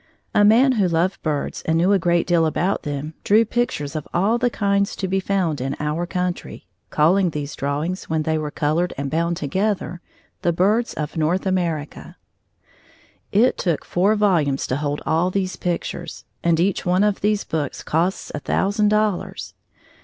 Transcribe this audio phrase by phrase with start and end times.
[0.33, 4.07] A man who loved birds and knew a great deal about them drew pictures of
[4.15, 8.49] all the kinds to be found in our country, calling these drawings, when they were
[8.49, 10.01] colored and bound together
[10.41, 12.15] The Birds of North America.
[13.31, 17.83] It took four volumes to hold all these pictures, and each one of these books
[17.83, 19.53] costs a thousand dollars.